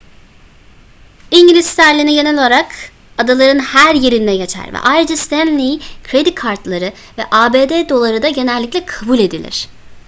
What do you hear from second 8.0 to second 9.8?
da genellikle kabul edilir